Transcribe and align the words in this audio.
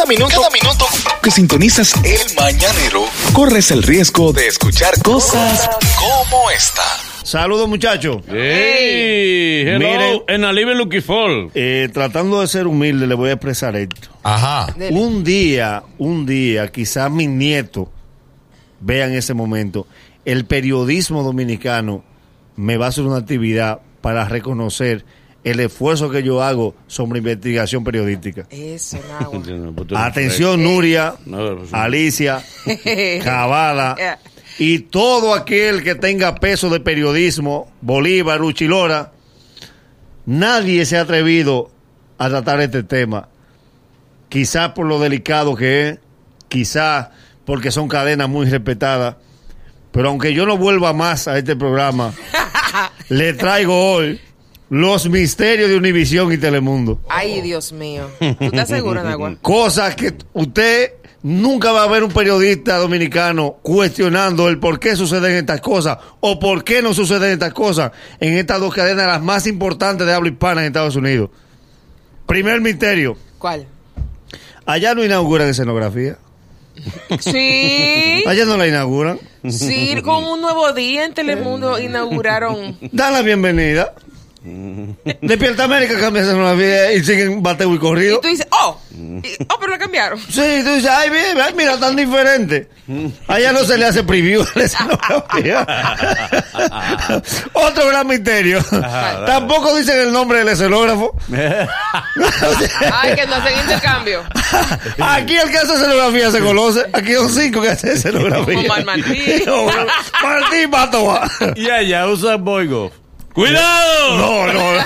Cada 0.00 0.08
minuto, 0.08 0.34
cada 0.34 0.48
minuto 0.48 0.86
que 1.22 1.30
sintonizas 1.30 1.92
el 2.02 2.34
mañanero, 2.34 3.04
corres 3.34 3.70
el 3.70 3.82
riesgo 3.82 4.32
de 4.32 4.46
escuchar 4.46 4.94
cosas 5.02 5.68
como 5.98 6.50
esta. 6.50 6.82
Saludos, 7.22 7.68
muchachos. 7.68 8.22
Hey, 8.26 9.64
hello, 9.66 9.78
Miren. 9.78 10.22
en 10.26 10.44
Alive 10.44 10.74
Lucky 10.74 11.02
Fall. 11.02 11.50
Eh, 11.52 11.90
tratando 11.92 12.40
de 12.40 12.46
ser 12.46 12.66
humilde, 12.66 13.06
le 13.06 13.14
voy 13.14 13.28
a 13.28 13.32
expresar 13.34 13.76
esto. 13.76 14.08
Ajá. 14.22 14.74
Un 14.90 15.22
día, 15.22 15.82
un 15.98 16.24
día, 16.24 16.68
quizás 16.68 17.10
mis 17.10 17.28
nietos 17.28 17.88
vean 18.80 19.12
ese 19.12 19.34
momento. 19.34 19.86
El 20.24 20.46
periodismo 20.46 21.22
dominicano 21.22 22.02
me 22.56 22.78
va 22.78 22.86
a 22.86 22.88
hacer 22.88 23.04
una 23.04 23.18
actividad 23.18 23.80
para 24.00 24.24
reconocer 24.24 25.04
el 25.42 25.60
esfuerzo 25.60 26.10
que 26.10 26.22
yo 26.22 26.42
hago 26.42 26.74
sobre 26.86 27.18
investigación 27.18 27.84
periodística. 27.84 28.46
Eso, 28.50 28.98
Nagua. 29.20 30.06
Atención, 30.06 30.62
Nuria, 30.62 31.14
No, 31.24 31.56
pues, 31.58 31.72
Alicia, 31.72 32.42
Cabala 33.24 34.18
y 34.58 34.80
todo 34.80 35.34
aquel 35.34 35.82
que 35.82 35.94
tenga 35.94 36.34
peso 36.34 36.68
de 36.68 36.80
periodismo, 36.80 37.70
Bolívar, 37.80 38.42
Uchilora. 38.42 39.12
Nadie 40.26 40.84
se 40.84 40.98
ha 40.98 41.02
atrevido 41.02 41.70
a 42.18 42.28
tratar 42.28 42.60
este 42.60 42.82
tema. 42.82 43.28
Quizás 44.28 44.72
por 44.72 44.86
lo 44.86 45.00
delicado 45.00 45.56
que 45.56 45.88
es, 45.88 45.98
quizás 46.48 47.08
porque 47.44 47.70
son 47.70 47.88
cadenas 47.88 48.28
muy 48.28 48.48
respetadas. 48.48 49.16
Pero 49.90 50.10
aunque 50.10 50.34
yo 50.34 50.46
no 50.46 50.56
vuelva 50.56 50.92
más 50.92 51.26
a 51.26 51.36
este 51.36 51.56
programa, 51.56 52.12
le 53.08 53.32
traigo 53.32 53.92
hoy 53.92 54.20
los 54.70 55.10
misterios 55.10 55.68
de 55.68 55.76
Univisión 55.76 56.32
y 56.32 56.38
Telemundo. 56.38 57.00
Ay, 57.08 57.40
Dios 57.42 57.72
mío. 57.72 58.08
¿Tú 58.18 58.44
estás 58.46 58.68
seguro, 58.68 59.02
Nagua? 59.02 59.36
Cosas 59.42 59.96
que 59.96 60.14
usted 60.32 60.92
nunca 61.22 61.72
va 61.72 61.82
a 61.82 61.88
ver 61.88 62.04
un 62.04 62.12
periodista 62.12 62.78
dominicano 62.78 63.56
cuestionando 63.62 64.48
el 64.48 64.58
por 64.58 64.78
qué 64.78 64.96
suceden 64.96 65.32
estas 65.32 65.60
cosas 65.60 65.98
o 66.20 66.38
por 66.38 66.64
qué 66.64 66.80
no 66.80 66.94
suceden 66.94 67.32
estas 67.32 67.52
cosas 67.52 67.90
en 68.20 68.38
estas 68.38 68.58
dos 68.58 68.72
cadenas 68.72 69.06
las 69.06 69.20
más 69.20 69.46
importantes 69.46 70.06
de 70.06 70.14
habla 70.14 70.30
hispana 70.30 70.62
en 70.62 70.68
Estados 70.68 70.96
Unidos. 70.96 71.30
Primer 72.24 72.60
misterio. 72.60 73.16
¿Cuál? 73.38 73.66
Allá 74.64 74.94
no 74.94 75.04
inauguran 75.04 75.48
escenografía. 75.48 76.16
Sí. 77.18 78.22
Allá 78.26 78.44
no 78.44 78.56
la 78.56 78.68
inauguran. 78.68 79.18
Sí, 79.48 80.00
con 80.02 80.24
un 80.24 80.40
nuevo 80.40 80.72
día 80.72 81.04
en 81.04 81.12
Telemundo 81.12 81.78
inauguraron. 81.78 82.78
Dan 82.92 83.12
la 83.12 83.22
bienvenida. 83.22 83.92
Despierta 85.20 85.64
América 85.64 85.98
cambia 86.00 86.22
escenografía 86.22 86.92
y 86.92 87.04
siguen 87.04 87.42
bateo 87.42 87.72
y 87.72 87.76
Y 87.76 87.78
corrido. 87.78 88.20
tú 88.20 88.28
dices, 88.28 88.46
oh, 88.50 88.80
y- 88.92 89.36
oh, 89.48 89.56
pero 89.60 89.72
la 89.72 89.78
cambiaron. 89.78 90.18
Sí, 90.18 90.62
tú 90.64 90.74
dices, 90.74 90.90
ay, 90.90 91.10
mira, 91.10 91.44
ay, 91.46 91.54
mira, 91.56 91.78
tan 91.78 91.94
diferente. 91.96 92.68
Allá 93.28 93.52
no 93.52 93.64
se 93.64 93.76
le 93.78 93.84
hace 93.86 94.02
preview 94.02 94.42
a 94.42 94.46
la 94.58 94.64
escenografía. 94.64 95.66
Otro 97.52 97.86
gran 97.88 98.06
misterio. 98.06 98.62
Tampoco 99.26 99.76
dicen 99.76 99.98
el 100.00 100.12
nombre 100.12 100.38
del 100.38 100.48
escenógrafo. 100.48 101.14
Ay, 102.92 103.14
que 103.14 103.26
no 103.26 103.34
hacen 103.36 103.58
intercambio. 103.60 104.22
Aquí 104.98 105.36
el 105.36 105.50
que 105.50 105.58
hace 105.58 105.74
escenografía 105.74 106.30
se 106.30 106.40
conoce. 106.40 106.84
Aquí 106.92 107.12
son 107.14 107.28
cinco 107.30 107.60
que 107.62 107.68
hacen 107.70 107.90
escenografía. 107.92 108.58
Omar 108.58 108.84
Martí. 108.84 109.44
Martín 110.22 110.70
Patoa. 110.70 111.30
Y 111.56 111.68
allá 111.70 112.06
usa 112.08 112.36
Boygo. 112.36 112.90
¡Cuidado! 113.32 114.18
No, 114.18 114.52
no. 114.52 114.60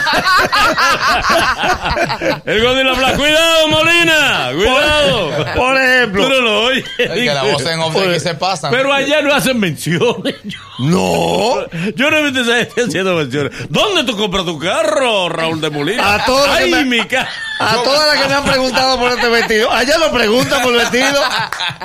El 2.44 2.62
Godín 2.62 2.86
habla. 2.86 3.14
¡Cuidado, 3.16 3.68
Molina! 3.68 4.50
¡Cuidado! 4.54 5.30
Por 5.54 5.74
Tú 5.74 5.80
ejemplo. 5.80 6.28
no 6.28 6.40
lo 6.40 6.62
oyes. 6.64 6.84
Es 6.98 7.10
que 7.10 7.24
la 7.24 7.42
voz 7.44 7.64
en 7.66 7.80
off 7.80 7.94
de 7.94 8.10
aquí 8.10 8.20
se 8.20 8.34
pasan. 8.34 8.70
Pero 8.70 8.92
allá 8.92 9.22
no 9.22 9.34
hacen 9.34 9.58
menciones. 9.58 10.34
No. 10.78 11.66
yo 11.94 12.10
no 12.10 12.16
he 12.18 12.22
visto 12.30 12.40
esa 12.42 12.56
gente 12.66 12.83
haciendo 12.83 13.16
menciones. 13.16 13.52
¿Dónde 13.70 14.04
tú 14.04 14.16
compras 14.16 14.44
tu 14.44 14.58
carro, 14.58 15.28
Raúl 15.28 15.60
de 15.60 15.70
Molina? 15.70 16.14
A 16.14 16.24
que 16.24 16.33
¡Ay, 16.50 16.70
me- 16.70 16.84
mi 16.84 17.00
ca... 17.06 17.28
A 17.58 17.82
todas 17.82 18.06
las 18.12 18.22
que 18.22 18.28
me 18.28 18.34
han 18.34 18.44
preguntado 18.44 18.98
por 18.98 19.12
este 19.12 19.28
vestido. 19.28 19.70
Allá 19.72 19.96
no 19.98 20.10
preguntan 20.10 20.62
por 20.62 20.72
vestido 20.74 21.20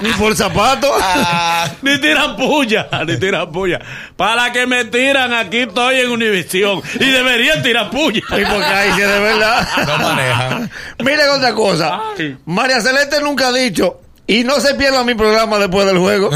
ni 0.02 0.10
por 0.14 0.36
zapatos. 0.36 0.92
Ah, 1.02 1.70
Ni 1.82 2.00
tiran 2.02 2.36
puya, 2.36 2.88
ni 3.06 3.18
tiran 3.18 3.52
puya. 3.52 3.80
Para 4.16 4.52
que 4.52 4.66
me 4.66 4.86
tiran, 4.86 5.34
aquí 5.34 5.60
estoy 5.60 6.00
en 6.00 6.10
Univisión. 6.12 6.82
Y 7.00 7.06
deberían 7.12 7.62
tirar 7.62 7.90
puya. 7.92 8.20
Y 8.20 8.46
porque 8.46 8.66
ahí 8.66 8.92
sí 8.94 9.02
de 9.02 9.20
verdad. 9.20 9.68
no 9.88 9.98
manejan. 10.00 10.72
Miren 11.00 11.30
otra 11.30 11.54
cosa. 11.54 12.00
Ay. 12.18 12.38
María 12.46 12.82
Celeste 12.82 13.22
nunca 13.22 13.50
ha 13.50 13.52
dicho. 13.54 14.02
Y 14.32 14.44
no 14.44 14.60
se 14.60 14.76
pierda 14.76 15.04
mi 15.04 15.16
programa 15.16 15.58
después 15.58 15.88
del 15.88 15.98
juego. 15.98 16.30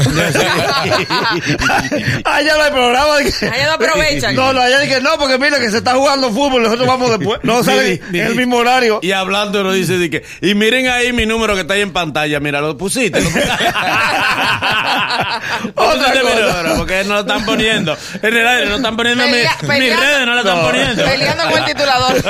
allá 2.24 2.56
no 2.56 2.62
hay 2.64 2.70
programa. 2.72 3.18
que- 3.18 3.46
Allá 3.46 3.66
no 3.66 3.72
aprovechan. 3.74 4.34
No, 4.34 4.52
no, 4.52 4.60
allá 4.60 4.80
dice 4.80 4.96
que 4.96 5.00
no, 5.00 5.10
porque 5.16 5.38
mira 5.38 5.60
que 5.60 5.70
se 5.70 5.76
está 5.76 5.94
jugando 5.94 6.32
fútbol, 6.32 6.64
nosotros 6.64 6.88
vamos 6.88 7.16
después. 7.16 7.38
No 7.44 7.62
sale 7.62 8.00
en 8.12 8.16
el 8.16 8.34
mismo 8.34 8.56
horario. 8.56 8.98
Y 9.00 9.12
hablando 9.12 9.62
nos 9.62 9.74
dice 9.74 10.10
que, 10.10 10.24
y 10.40 10.56
miren 10.56 10.88
ahí 10.88 11.12
mi 11.12 11.24
número 11.24 11.54
que 11.54 11.60
está 11.60 11.74
ahí 11.74 11.82
en 11.82 11.92
pantalla, 11.92 12.40
mira, 12.40 12.60
lo 12.60 12.76
pusiste. 12.76 13.20
Lo 13.20 13.30
pusiste. 13.30 13.48
Otra 15.74 16.12
cosa. 16.20 16.62
número, 16.62 16.76
porque 16.78 17.04
no 17.04 17.14
lo 17.14 17.20
están 17.20 17.44
poniendo. 17.44 17.96
En 18.22 18.36
el 18.36 18.46
aire 18.46 18.66
no 18.70 18.76
están 18.76 18.96
poniendo 18.96 19.24
mi- 19.26 19.32
mis 19.32 19.96
redes, 20.00 20.26
no 20.26 20.34
lo 20.34 20.40
están 20.40 20.56
No. 20.56 20.62
poniendo. 20.64 21.04
Peleando 21.04 21.44
con 21.48 21.58
el 21.58 21.64
titulador. 21.64 22.22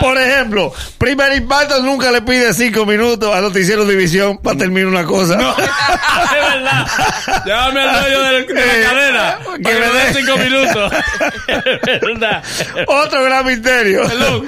Por 0.00 0.18
ejemplo, 0.18 0.72
primer 0.98 1.32
impacto 1.34 1.80
nunca 1.82 2.10
le 2.10 2.20
pide 2.22 2.52
cinco 2.52 2.84
minutos 2.84 3.34
a 3.34 3.40
Noticiero 3.40 3.84
División 3.86 4.17
para 4.42 4.58
terminar 4.58 4.88
una 4.88 5.04
cosa. 5.04 5.34
Es 6.18 6.54
verdad. 6.54 6.86
Llévame 7.44 7.80
al 7.80 8.02
medio 8.02 8.20
de, 8.22 8.42
de 8.42 8.60
Eh, 8.60 8.82
la 8.82 8.90
cadena. 8.90 9.38
que 9.56 9.62
Que 9.62 9.74
me 9.74 9.86
dé- 9.86 10.14
cinco 10.14 10.36
minutos. 10.36 10.92
Es 11.86 12.00
verdad. 12.00 12.42
Otro 12.86 13.22
gran 13.24 13.46
misterio. 13.46 14.02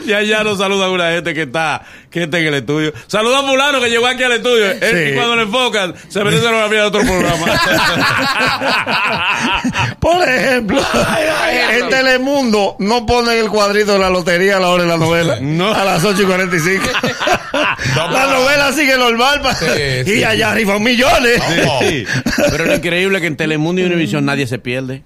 Ya 0.04 0.20
ya 0.22 0.42
nos 0.44 0.58
saluda 0.58 0.88
una 0.90 1.10
gente 1.12 1.32
que 1.34 1.42
está, 1.42 1.82
que 2.10 2.24
está 2.24 2.38
en 2.38 2.46
el 2.48 2.54
estudio. 2.54 2.92
Saluda 3.06 3.38
a 3.40 3.42
fulano 3.42 3.80
que 3.80 3.88
llegó 3.90 4.06
aquí 4.06 4.22
al 4.24 4.32
estudio. 4.32 4.70
Él, 4.70 4.80
Sí. 4.80 5.12
y 5.12 5.14
cuando 5.14 5.36
le 5.36 5.42
enfocan, 5.42 5.94
se 6.08 6.24
merece 6.24 6.50
la 6.50 6.68
de 6.68 6.80
otro 6.82 7.00
programa. 7.02 7.46
Por 10.00 10.28
ejemplo, 10.28 10.80
en 11.72 11.88
Telemundo 11.88 12.76
no 12.78 13.06
ponen 13.06 13.38
el 13.38 13.48
cuadrito 13.48 13.92
de 13.94 13.98
la 13.98 14.10
lotería 14.10 14.56
a 14.56 14.60
la 14.60 14.68
hora 14.68 14.82
de 14.84 14.88
la 14.88 14.96
novela. 14.96 15.38
No. 15.40 15.72
A 15.72 15.84
las 15.84 16.04
8 16.04 16.22
y 16.22 16.26
45. 16.26 16.84
la 18.12 18.26
novela 18.26 18.72
sigue 18.72 18.96
normal. 18.96 19.40
pa- 19.40 19.54
Sí, 19.60 20.10
y 20.10 20.16
sí. 20.16 20.24
allá 20.24 20.54
rifan 20.54 20.82
millones. 20.82 21.40
Sí. 21.80 22.04
Pero 22.50 22.64
lo 22.66 22.74
increíble 22.74 23.18
es 23.18 23.20
que 23.22 23.26
en 23.28 23.36
Telemundo 23.36 23.80
y 23.82 23.84
Univision 23.84 24.24
nadie 24.24 24.46
se 24.46 24.58
pierde. 24.58 25.02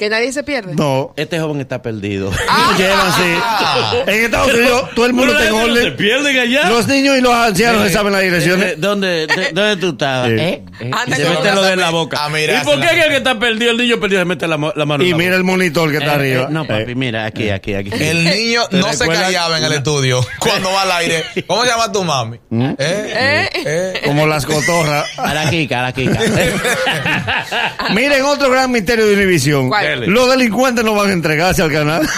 Que 0.00 0.08
nadie 0.08 0.32
se 0.32 0.42
pierde. 0.42 0.74
No. 0.76 1.12
Este 1.14 1.38
joven 1.38 1.60
está 1.60 1.82
perdido. 1.82 2.32
Ah. 2.48 2.74
Así. 3.08 4.10
En 4.10 4.24
Estados 4.24 4.52
Unidos 4.54 4.88
todo 4.94 5.06
el 5.06 5.12
mundo 5.12 5.34
Pero 5.36 5.44
está 5.44 5.50
en 5.50 5.54
la 5.54 5.60
gente 5.60 5.68
no 5.70 5.74
se 5.76 5.82
orden. 5.82 5.96
pierden 5.96 6.38
allá. 6.38 6.68
Los 6.70 6.86
niños 6.88 7.18
y 7.18 7.20
los 7.20 7.34
ancianos 7.34 7.86
se 7.86 7.92
saben 7.92 8.12
las 8.12 8.22
Eh, 8.22 8.24
direcciones. 8.24 8.80
¿Dónde, 8.80 9.26
de- 9.26 9.50
¿Dónde 9.52 9.76
tú 9.76 9.90
estabas? 9.90 10.30
¿Eh? 10.30 10.62
¿Eh? 10.80 10.90
Se 11.14 11.28
mete 11.28 11.52
lo 11.52 11.62
de 11.62 11.76
la 11.76 11.90
boca. 11.90 12.18
Ah, 12.20 12.28
mira, 12.30 12.60
¿Y 12.62 12.64
por 12.64 12.80
qué 12.80 12.86
que 12.88 13.00
el 13.02 13.08
que 13.10 13.16
está 13.18 13.38
perdido, 13.38 13.70
el 13.72 13.76
niño 13.76 14.00
perdido, 14.00 14.20
se 14.22 14.24
mete 14.24 14.48
la, 14.48 14.56
la 14.74 14.86
mano 14.86 15.04
Y 15.04 15.10
la 15.10 15.16
mira 15.16 15.30
boca? 15.30 15.36
el 15.36 15.44
monitor 15.44 15.90
que 15.90 15.98
está 15.98 16.12
Eh, 16.12 16.14
arriba. 16.14 16.42
eh, 16.44 16.46
no, 16.50 16.66
papi, 16.66 16.92
Eh. 16.92 16.94
mira, 16.94 17.24
aquí, 17.26 17.50
aquí, 17.50 17.74
aquí. 17.74 17.90
El 17.92 18.24
niño 18.24 18.66
¿Te 18.68 18.76
no 18.78 18.92
se 18.92 19.06
callaba 19.06 19.58
en 19.58 19.64
el 19.64 19.72
estudio 19.74 20.24
cuando 20.38 20.72
va 20.72 20.82
al 20.82 20.92
aire. 20.92 21.24
¿Cómo 21.46 21.62
se 21.62 21.68
llama 21.68 21.92
tu 21.92 22.02
mami? 22.04 22.36
¿Eh? 22.50 22.74
¿Eh? 22.78 23.48
¿Eh? 23.66 24.00
Como 24.06 24.26
las 24.26 24.46
cotorras. 24.46 25.06
A 25.18 25.34
la 25.34 25.50
Kika, 25.50 25.80
a 25.80 25.82
la 25.82 25.92
Kika. 25.92 26.18
Miren 27.94 28.22
otro 28.24 28.50
gran 28.50 28.70
misterio 28.70 29.06
de 29.06 29.14
Univisión. 29.14 29.68
¿Cuál? 29.68 29.89
Los 29.96 30.30
delincuentes 30.30 30.84
no 30.84 30.94
van 30.94 31.10
a 31.10 31.12
entregarse 31.12 31.62
al 31.62 31.72
canal. 31.72 32.02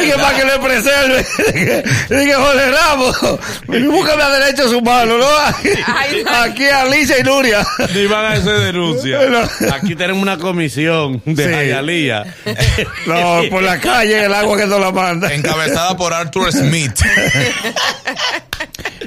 Dije 0.00 0.14
para 0.14 0.36
que 0.38 0.44
le 0.44 0.58
preserve. 0.58 1.26
Dije, 2.08 2.34
Jorge 2.34 2.70
Ramos, 2.70 3.16
búscame 3.66 4.22
a 4.22 4.30
derechos 4.30 4.72
humanos, 4.72 5.18
¿no? 5.20 5.38
Aquí, 5.46 5.68
Ay, 5.86 6.24
no. 6.24 6.30
aquí 6.42 6.64
Alicia 6.66 7.18
y 7.18 7.22
Nuria. 7.22 7.66
Ni 7.94 8.06
van 8.06 8.24
a 8.26 8.30
hacer 8.32 8.58
denuncia. 8.60 9.20
No. 9.28 9.48
Aquí 9.74 9.94
tenemos 9.94 10.22
una 10.22 10.38
comisión 10.38 11.20
de 11.24 11.44
Sí. 11.44 11.50
Jayalía. 11.52 12.24
No, 13.06 13.42
por 13.50 13.62
la 13.62 13.78
calle, 13.78 14.24
el 14.24 14.32
agua 14.34 14.56
que 14.56 14.66
no 14.66 14.78
la 14.78 14.90
manda. 14.90 15.32
Encabezada 15.32 15.96
por 15.96 16.12
Arthur 16.12 16.50
Smith. 16.52 16.92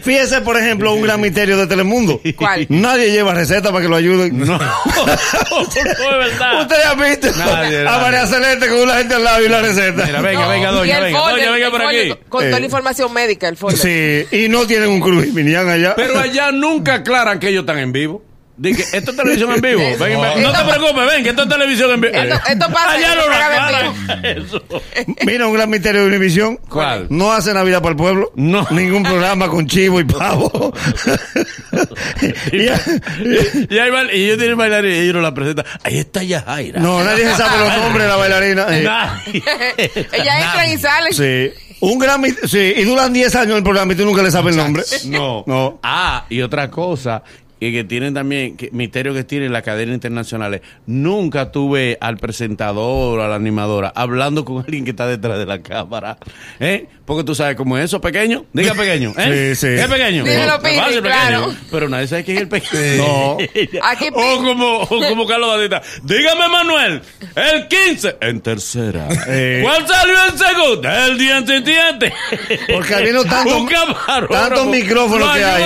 Fíjese, 0.08 0.40
por 0.40 0.56
ejemplo, 0.58 0.94
un 0.94 1.02
gran 1.02 1.20
misterio 1.20 1.58
de 1.58 1.68
Telemundo. 1.68 2.22
¿Cuál? 2.38 2.66
Nadie 2.70 3.12
lleva 3.12 3.34
receta 3.34 3.72
para 3.72 3.82
que 3.84 3.90
lo 3.90 3.98
ayuden. 3.98 4.40
No, 4.40 4.46
no 4.58 4.58
es 4.58 6.32
verdad. 6.32 6.62
Ustedes 6.62 6.86
han 6.86 7.00
visto 7.00 7.28
Nadie, 7.38 7.86
a. 7.88 7.98
María 8.00 8.26
Celeste 8.26 8.68
con 8.70 8.80
una 8.80 8.94
gente 9.00 9.16
al 9.16 9.24
lado 9.26 9.44
y 9.44 9.48
una 9.48 9.60
receta. 9.62 10.06
Mira, 10.06 10.22
venga, 10.22 10.42
No. 10.44 10.50
venga, 10.50 10.72
doña, 10.72 11.00
venga, 11.02 11.20
folder, 11.20 11.36
doña, 11.40 11.52
venga 11.52 11.72
por 11.72 11.82
aquí. 11.82 12.10
Con 12.30 12.44
toda 12.46 12.58
Eh. 12.58 12.60
la 12.60 12.66
información 12.66 13.14
médica, 13.14 13.48
el 13.50 13.58
folder. 13.58 13.78
Sí, 14.30 14.38
y 14.46 14.48
no 14.50 14.66
tienen 14.66 14.90
un 14.90 15.02
cruz 15.02 15.26
allá. 15.36 15.94
Pero 15.96 16.18
allá 16.20 16.52
nunca 16.54 16.96
aclaran 16.96 17.40
que 17.40 17.50
ellos 17.50 17.62
están 17.64 17.80
en 17.80 17.92
vivo. 17.92 18.24
Dije, 18.58 18.84
esto 18.98 19.12
es 19.12 19.18
televisión 19.18 19.52
en 19.54 19.62
vivo. 19.62 19.82
Ven, 20.00 20.14
No. 20.14 20.22
ven. 20.22 20.42
no 20.42 20.52
te 20.52 20.64
preocupes, 20.64 21.08
ven, 21.08 21.24
que 21.24 21.30
esto 21.30 21.44
es 21.44 21.50
televisión 21.50 21.92
en 21.92 22.02
vivo. 22.02 22.14
Esto- 22.16 22.40
esto 22.50 22.66
pasa 22.72 22.92
Allá 22.94 23.16
no. 23.16 23.94
Mira 25.26 25.48
un 25.48 25.54
gran 25.54 25.70
misterio 25.70 26.02
de 26.02 26.08
Univisión. 26.08 26.58
¿Cuál? 26.68 27.06
No 27.10 27.32
hace 27.32 27.54
Navidad 27.54 27.82
para 27.82 27.92
el 27.92 27.98
pueblo. 27.98 28.32
No. 28.36 28.66
Ningún 28.72 29.04
programa 29.04 29.48
con 29.48 29.68
chivo 29.68 30.00
y 30.00 30.06
pavo. 30.06 30.74
y, 32.52 32.64
Y, 32.64 33.80
ahí 33.80 33.90
va- 33.90 34.12
y 34.12 34.24
ellos 34.26 34.38
tienen 34.38 34.58
bailarina 34.58 34.96
y 34.96 35.00
ellos 35.02 35.16
no 35.16 35.22
la 35.22 35.34
presentan. 35.34 35.66
Ahí 35.84 36.00
está 36.00 36.24
Yajaira. 36.24 36.80
no, 36.80 37.04
nadie 37.04 37.26
se 37.30 37.36
sabe 37.36 37.60
los 37.60 37.78
nombres 37.78 38.04
de 38.04 38.10
la 38.10 38.16
bailarina. 38.16 38.66
Eh. 39.38 40.08
Ella 40.14 40.40
entra 40.40 40.68
y 40.68 40.78
sale. 40.78 41.14
Sí. 41.14 41.52
Un 41.80 42.00
gran 42.00 42.24
sí, 42.48 42.74
y 42.76 42.84
duran 42.84 43.14
10 43.14 43.36
años 43.36 43.58
el 43.58 43.64
programa 43.64 43.94
y 43.94 43.96
tú 43.96 44.04
nunca 44.06 44.24
le 44.24 44.32
sabes 44.32 44.56
el 44.56 44.62
nombre. 44.64 44.84
No. 45.06 45.44
No. 45.46 45.80
Ah, 45.84 46.26
y 46.30 46.42
otra 46.42 46.70
cosa, 46.72 47.22
y 47.60 47.72
que 47.72 47.84
tienen 47.84 48.14
también, 48.14 48.56
que, 48.58 48.70
misterio 48.72 49.14
que 49.14 49.24
tienen 49.24 49.52
las 49.52 49.64
cadenas 49.64 49.96
internacionales. 49.96 50.62
Nunca 50.86 51.52
tuve 51.52 51.98
al 52.02 52.18
presentador 52.18 53.20
o 53.20 53.24
a 53.24 53.28
la 53.28 53.36
animadora 53.36 53.92
hablando 53.96 54.46
con 54.46 54.58
alguien 54.66 54.84
que 54.84 54.92
está 54.92 55.08
detrás 55.08 55.38
de 55.40 55.46
la 55.46 55.62
cámara. 55.62 56.18
¿Eh? 56.60 56.88
Porque 57.06 57.24
tú 57.24 57.34
sabes 57.36 57.56
cómo 57.56 57.78
es 57.78 57.86
eso, 57.86 58.02
pequeño. 58.02 58.46
Diga 58.54 58.74
pequeño. 58.76 59.14
¿eh? 59.18 59.54
Sí, 59.56 59.68
sí. 59.68 59.74
¿Es 59.74 59.88
pequeño? 59.88 60.24
Dímelo, 60.24 60.60
Piri, 60.62 60.76
claro. 61.02 61.02
pequeño. 61.48 61.58
Pero 61.72 61.90
nadie 61.90 62.08
sabe 62.08 62.24
quién 62.24 62.38
es 62.38 62.44
el 62.44 62.50
pequeño. 62.50 62.78
No. 62.98 63.38
Aquí, 63.84 64.08
o 64.14 64.38
como, 64.44 64.78
o 64.82 64.88
como 64.88 65.26
Carlos 65.28 65.50
Batista. 65.56 65.82
Dígame, 66.04 66.48
Manuel, 66.48 67.02
el 67.36 67.68
15 67.68 68.18
en 68.22 68.42
tercera. 68.42 69.08
Eh. 69.28 69.62
¿Cuál 69.64 69.88
salió 69.88 70.16
en 70.30 70.38
segunda? 70.38 71.06
El 71.08 71.22
en 71.22 71.46
diente. 71.64 72.14
Porque 72.74 72.96
habiendo 72.96 73.24
tantos- 73.26 73.68
tantos 74.30 74.66
micrófonos 74.68 75.36
que 75.36 75.44
hay. 75.44 75.64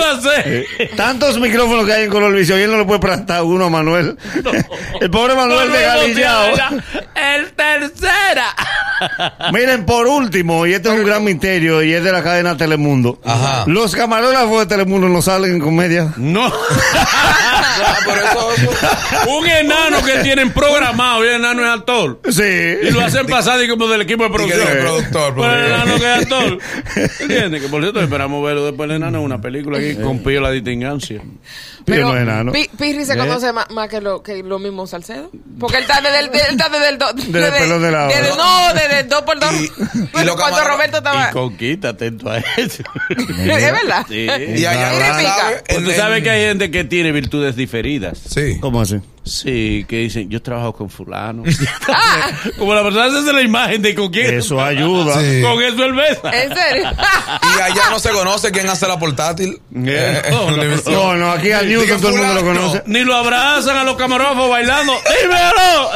Tantos 0.95 1.39
micrófonos 1.39 1.80
que 1.85 1.93
hay 1.93 2.03
en 2.05 2.09
Colorvisión 2.09 2.59
y 2.59 2.63
él 2.63 2.71
no 2.71 2.77
le 2.77 2.85
puede 2.85 2.99
prestar 2.99 3.43
uno 3.43 3.65
a 3.65 3.69
Manuel. 3.69 4.17
El 5.01 5.09
pobre 5.09 5.35
Manuel 5.35 5.69
No, 5.69 5.73
de 5.73 5.81
Galillao. 5.81 6.45
El 7.15 7.51
tercera. 7.53 8.55
Miren, 9.53 9.85
por 9.85 10.07
último, 10.07 10.65
y 10.65 10.73
este 10.73 10.89
es 10.89 10.95
un 10.99 11.05
gran 11.05 11.23
misterio, 11.23 11.81
y 11.83 11.93
es 11.93 12.03
de 12.03 12.11
la 12.11 12.23
cadena 12.23 12.57
Telemundo. 12.57 13.19
Ajá. 13.25 13.63
Los 13.67 13.95
camarógrafos 13.95 14.59
de 14.59 14.65
Telemundo 14.67 15.09
no 15.09 15.21
salen 15.21 15.53
en 15.53 15.59
comedia. 15.59 16.13
No. 16.17 16.51
Ah, 17.83 17.97
por 18.05 18.17
eso, 18.17 18.51
eso- 18.53 19.29
un 19.37 19.47
enano 19.47 20.03
que 20.03 20.17
tienen 20.19 20.51
programado 20.51 21.23
y 21.25 21.27
el 21.29 21.35
enano 21.35 21.63
es 21.63 21.69
actor. 21.79 22.19
Sí. 22.29 22.41
Y 22.83 22.91
lo 22.91 23.01
hacen 23.01 23.25
pasar 23.27 23.61
y 23.63 23.67
como 23.69 23.87
del 23.87 24.01
equipo 24.01 24.23
de 24.23 24.29
Y 24.29 24.31
que 24.31 24.35
producción. 24.37 24.59
diga 24.67 24.71
el 24.73 24.79
productor, 24.79 25.35
Pero 25.35 25.53
el 25.53 25.59
porque- 25.59 25.67
enano 25.67 25.99
que 25.99 26.05
es 26.13 26.21
actor. 26.21 26.59
¿Entiendes? 27.21 27.61
Que 27.61 27.67
por 27.69 27.81
cierto 27.81 28.01
esperamos 28.01 28.43
verlo 28.45 28.65
después 28.65 28.89
el 28.89 28.95
enano 28.97 29.19
en 29.19 29.23
una 29.25 29.41
película 29.41 29.77
aquí 29.77 29.95
con 29.95 30.19
Pío 30.19 30.41
la 30.41 30.51
distingancia. 30.51 31.21
Pío 31.85 32.01
no 32.01 32.15
es 32.15 32.21
enano. 32.21 32.51
Pi- 32.51 32.69
Pirri 32.77 33.05
se 33.05 33.17
conoce 33.17 33.51
más, 33.53 33.69
más 33.71 33.89
que 33.89 34.01
lo 34.01 34.21
que 34.21 34.43
lo 34.43 34.59
mismo 34.59 34.85
Salcedo. 34.85 35.31
Porque 35.59 35.77
él 35.77 35.83
está 35.83 35.99
desde 36.01 36.19
el, 36.19 36.25
él 36.25 36.41
está 36.51 36.69
desde 36.69 36.89
el 36.89 36.97
do- 36.99 37.11
Desde 37.13 37.29
de 37.29 37.91
la 37.91 38.07
desde- 38.07 38.35
No, 38.37 38.73
desde 38.73 38.99
el 38.99 39.09
2 39.09 39.21
por 39.23 39.39
2 39.39 39.51
Y- 39.53 39.65
y 39.65 40.07
Cuando 40.11 40.35
camarón- 40.35 40.67
Roberto 40.67 40.97
estaba. 40.97 41.29
Y 41.29 41.33
conquista, 41.33 41.89
atento 41.89 42.29
a 42.29 42.37
eso. 42.37 42.83
¿Es 43.09 43.47
verdad? 43.71 44.05
Sí. 44.07 44.27
Y 44.57 44.65
allá. 44.65 44.91
Pues 45.67 45.83
tú 45.83 45.91
sabes 45.91 46.23
que 46.23 46.29
hay 46.29 46.41
gente 46.47 46.69
que 46.71 46.83
tiene 46.83 47.11
virtudes 47.11 47.55
diferidas. 47.61 48.19
Sí. 48.27 48.57
¿Cómo 48.59 48.81
así? 48.81 48.97
Sí, 49.23 49.85
que 49.87 49.97
dicen, 49.99 50.29
yo 50.29 50.41
trabajo 50.41 50.73
con 50.73 50.89
fulano. 50.89 51.43
Como 52.57 52.73
la 52.73 52.81
persona 52.83 53.11
se 53.11 53.17
hace 53.19 53.33
la 53.33 53.41
imagen 53.43 53.81
de 53.81 53.93
con 53.93 54.09
quién. 54.09 54.39
Eso 54.39 54.59
ayuda. 54.59 55.13
Sí. 55.21 55.41
Con 55.41 55.61
eso 55.61 55.85
él 55.85 55.93
besa. 55.93 56.31
¿En 56.43 56.55
serio? 56.55 56.89
Y 57.57 57.59
allá 57.61 57.89
no 57.89 57.99
se 57.99 58.09
conoce 58.09 58.51
quién 58.51 58.67
hace 58.69 58.87
la 58.87 58.97
portátil. 58.97 59.59
Eh, 59.75 60.21
Eh, 60.25 60.31
no, 60.31 60.51
no. 60.51 60.63
No, 60.91 61.15
no, 61.15 61.31
aquí 61.31 61.51
a 61.51 61.61
Newton 61.61 61.85
Diga 61.85 61.97
todo 61.97 62.09
el 62.09 62.15
mundo 62.17 62.33
lo 62.33 62.41
conoce. 62.43 62.83
Ni 62.87 63.03
lo 63.03 63.15
abrazan 63.15 63.77
a 63.77 63.83
los 63.83 63.95
camarógrafos 63.95 64.49
bailando. 64.49 64.93
¡Dímelo! 65.21 65.89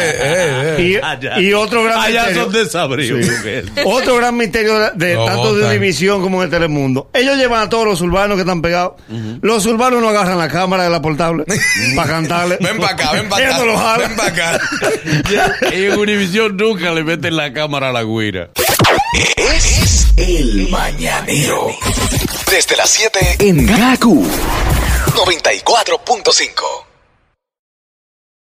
Eh. 0.00 1.00
Y, 1.38 1.42
y 1.46 1.52
otro 1.52 1.84
gran 1.84 1.98
Allá 2.00 2.20
misterio. 2.26 2.44
son 2.44 2.52
desabridos. 2.52 3.26
Otro 3.84 4.16
gran 4.16 4.36
misterio 4.36 4.78
de, 4.78 4.90
de 4.94 5.14
Lo 5.14 5.24
tanto 5.26 5.54
de. 5.54 5.66
Univisión 5.66 6.22
como 6.22 6.42
de 6.42 6.48
Telemundo. 6.48 7.10
Ellos 7.12 7.36
llevan 7.36 7.62
a 7.62 7.68
todos 7.68 7.84
los 7.86 8.00
urbanos 8.00 8.36
que 8.36 8.42
están 8.42 8.62
pegados. 8.62 8.94
Los 9.42 9.66
urbanos 9.66 10.00
no 10.00 10.08
agarran 10.08 10.38
la 10.38 10.48
cámara 10.48 10.84
de 10.84 10.90
la 10.90 11.02
portable 11.02 11.44
para 11.94 12.08
cantarle. 12.08 12.58
Ven 12.60 12.78
para 12.78 12.92
acá, 12.94 13.12
ven 13.12 13.28
para 13.28 13.42
Ellos 13.44 13.54
acá. 13.54 13.64
no 13.64 13.70
lo 13.72 13.78
jalan. 13.78 14.08
Ven 14.08 14.16
para 14.16 14.28
acá. 14.30 14.60
en 15.72 15.98
Univisión 15.98 16.56
nunca 16.56 16.90
le 16.92 17.04
meten 17.04 17.36
la 17.36 17.52
cámara 17.52 17.90
a 17.90 17.92
la 17.92 18.02
guira. 18.04 18.50
Es 19.36 20.08
el 20.16 20.68
mañanero. 20.68 21.68
Desde 22.50 22.76
las 22.76 22.90
7 22.90 23.36
en 23.40 23.66
Gaku 23.66 24.26
94.5. 25.14 26.52